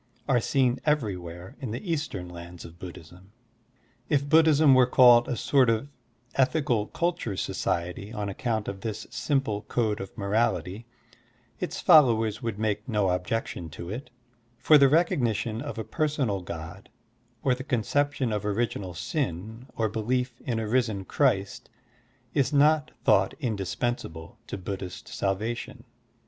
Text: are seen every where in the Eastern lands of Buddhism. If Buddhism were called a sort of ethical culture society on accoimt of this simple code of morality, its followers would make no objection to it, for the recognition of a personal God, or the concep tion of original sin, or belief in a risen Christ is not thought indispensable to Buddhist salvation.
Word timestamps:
are 0.27 0.39
seen 0.41 0.79
every 0.83 1.15
where 1.15 1.55
in 1.59 1.69
the 1.69 1.91
Eastern 1.93 2.27
lands 2.27 2.65
of 2.65 2.79
Buddhism. 2.79 3.31
If 4.09 4.27
Buddhism 4.27 4.73
were 4.73 4.87
called 4.87 5.27
a 5.27 5.35
sort 5.37 5.69
of 5.69 5.89
ethical 6.33 6.87
culture 6.87 7.37
society 7.37 8.11
on 8.11 8.27
accoimt 8.27 8.67
of 8.67 8.81
this 8.81 9.05
simple 9.11 9.61
code 9.61 10.01
of 10.01 10.17
morality, 10.17 10.87
its 11.59 11.81
followers 11.81 12.41
would 12.41 12.57
make 12.57 12.89
no 12.89 13.11
objection 13.11 13.69
to 13.77 13.91
it, 13.91 14.09
for 14.57 14.79
the 14.79 14.89
recognition 14.89 15.61
of 15.61 15.77
a 15.77 15.83
personal 15.83 16.41
God, 16.41 16.89
or 17.43 17.53
the 17.53 17.63
concep 17.63 18.13
tion 18.13 18.31
of 18.33 18.43
original 18.43 18.95
sin, 18.95 19.67
or 19.77 19.87
belief 19.87 20.41
in 20.43 20.57
a 20.57 20.67
risen 20.67 21.05
Christ 21.05 21.69
is 22.33 22.51
not 22.51 22.89
thought 23.03 23.35
indispensable 23.39 24.39
to 24.47 24.57
Buddhist 24.57 25.09
salvation. 25.09 25.83